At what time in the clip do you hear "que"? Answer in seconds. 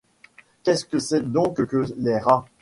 0.85-0.97, 1.67-1.85